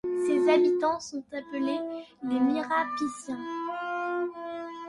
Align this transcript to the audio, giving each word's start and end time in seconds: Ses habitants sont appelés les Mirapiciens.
Ses 0.25 0.49
habitants 0.49 0.99
sont 0.99 1.23
appelés 1.31 1.77
les 2.23 2.39
Mirapiciens. 2.39 3.37